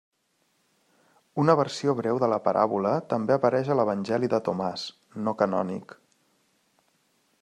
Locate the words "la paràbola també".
2.33-3.35